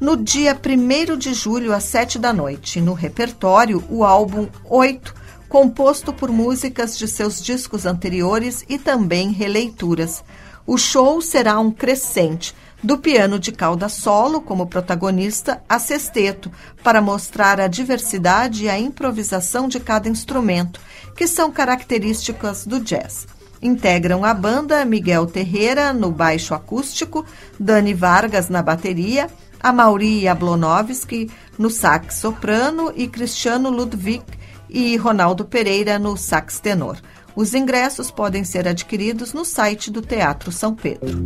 [0.00, 2.80] no dia 1 de julho, às 7 da noite.
[2.80, 5.12] No repertório, o álbum 8,
[5.48, 10.22] composto por músicas de seus discos anteriores e também releituras.
[10.64, 16.50] O show será um crescente, do piano de cauda solo como protagonista a sexteto,
[16.82, 20.80] para mostrar a diversidade e a improvisação de cada instrumento,
[21.16, 23.26] que são características do jazz.
[23.62, 27.24] Integram a banda Miguel Terreira no baixo acústico,
[27.58, 29.28] Dani Vargas na bateria,
[29.60, 34.22] Amaury Jablonovski no sax soprano e Cristiano Ludwig
[34.68, 36.98] e Ronaldo Pereira no sax tenor.
[37.36, 41.22] Os ingressos podem ser adquiridos no site do Teatro São Pedro.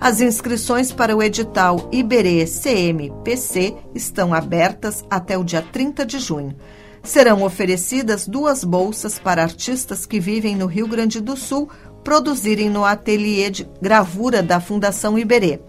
[0.00, 6.56] As inscrições para o edital Iberê CMPC estão abertas até o dia 30 de junho.
[7.02, 11.68] Serão oferecidas duas bolsas para artistas que vivem no Rio Grande do Sul
[12.02, 15.60] produzirem no ateliê de gravura da Fundação Iberê.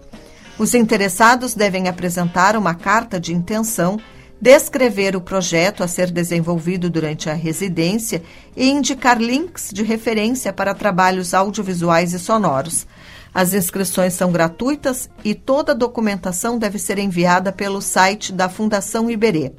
[0.58, 3.98] Os interessados devem apresentar uma carta de intenção
[4.40, 8.22] descrever o projeto a ser desenvolvido durante a residência
[8.56, 12.86] e indicar links de referência para trabalhos audiovisuais e sonoros.
[13.34, 19.10] As inscrições são gratuitas e toda a documentação deve ser enviada pelo site da Fundação
[19.10, 19.52] Iberê.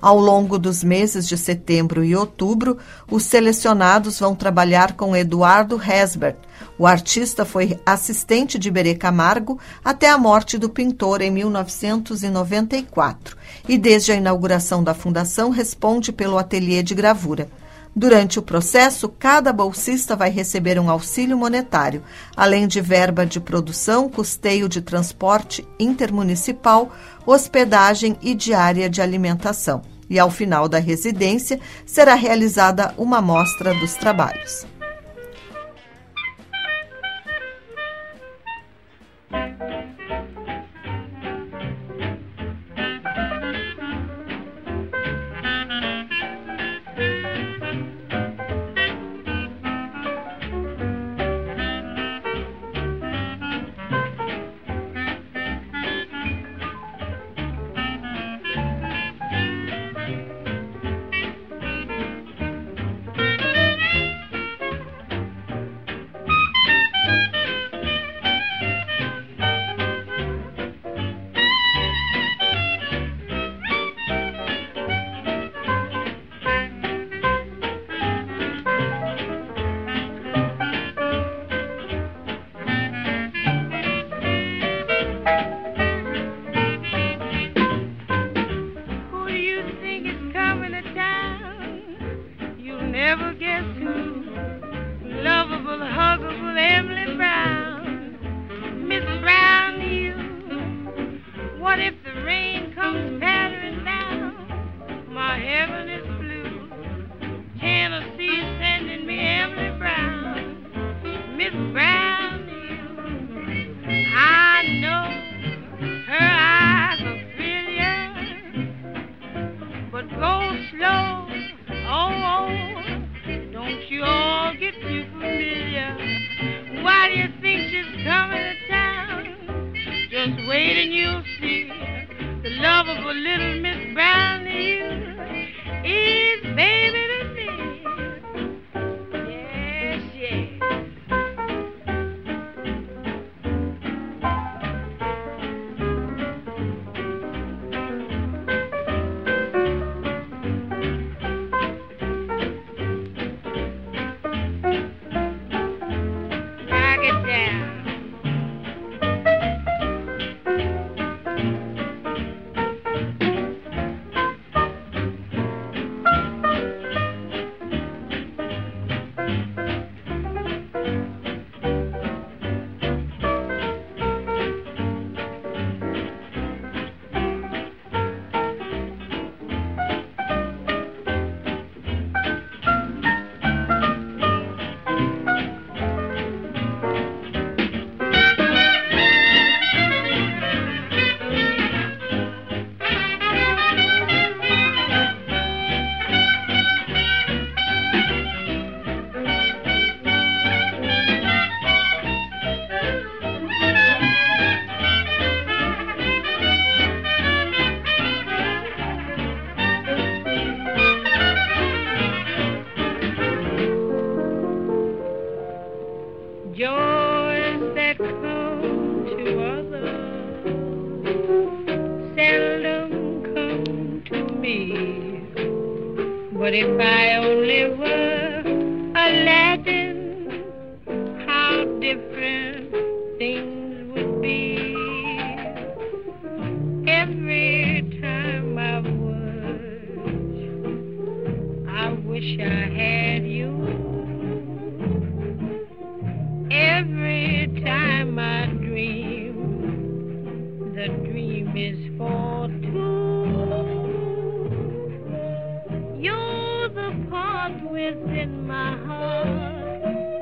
[0.00, 2.78] Ao longo dos meses de setembro e outubro,
[3.10, 6.36] os selecionados vão trabalhar com Eduardo Hesbert.
[6.78, 13.36] O artista foi assistente de Berê Camargo até a morte do pintor em 1994
[13.68, 17.48] e, desde a inauguração da fundação, responde pelo ateliê de gravura.
[17.96, 22.00] Durante o processo, cada bolsista vai receber um auxílio monetário,
[22.36, 26.92] além de verba de produção, custeio de transporte intermunicipal,
[27.26, 29.82] hospedagem e diária de alimentação.
[30.08, 34.64] E ao final da residência será realizada uma mostra dos trabalhos.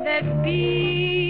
[0.06, 1.25] that be.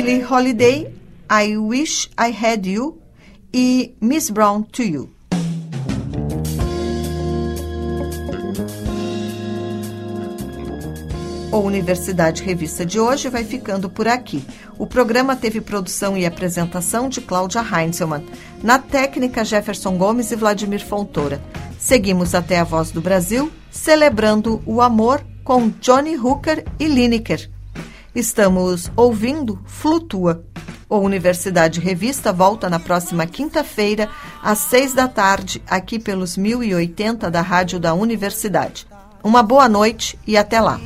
[0.00, 0.94] Billie Holiday,
[1.28, 3.02] I Wish I Had You
[3.52, 5.10] e Miss Brown to You.
[11.50, 14.44] O Universidade Revista de hoje vai ficando por aqui.
[14.78, 18.24] O programa teve produção e apresentação de Cláudia Heinzelmann.
[18.62, 21.42] Na técnica, Jefferson Gomes e Vladimir Fontoura.
[21.76, 27.57] Seguimos até a Voz do Brasil, celebrando o amor com Johnny Hooker e Lineker.
[28.18, 30.44] Estamos ouvindo Flutua.
[30.88, 34.08] O Universidade Revista volta na próxima quinta-feira,
[34.42, 38.88] às seis da tarde, aqui pelos 1080 da Rádio da Universidade.
[39.22, 40.80] Uma boa noite e até lá.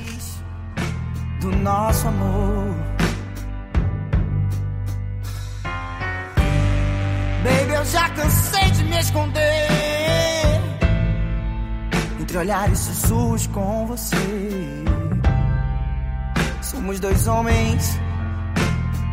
[1.41, 2.74] Do nosso amor.
[7.43, 9.68] Baby, eu já cansei de me esconder
[12.20, 14.93] entre olhares sussurros com você.
[16.73, 18.01] Somos dois homens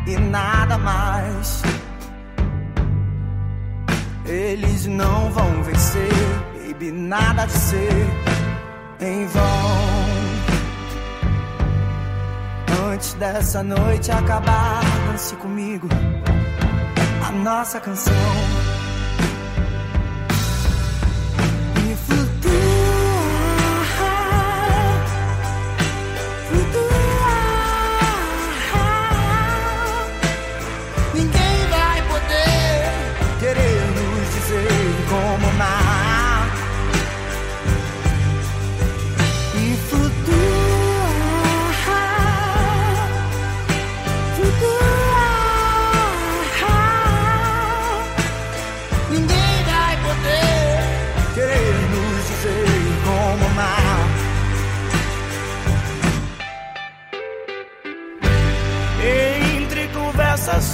[0.07, 1.61] e nada mais.
[4.25, 6.09] Eles não vão vencer,
[6.55, 8.07] baby, nada de ser
[9.01, 9.43] em vão.
[12.93, 14.81] Antes dessa noite acabar,
[15.11, 15.89] dance comigo
[17.27, 18.58] a nossa canção.